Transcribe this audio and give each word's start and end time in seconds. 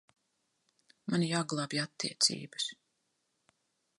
Man 1.11 1.25
jāglābj 1.31 1.77
attiecības. 1.83 2.69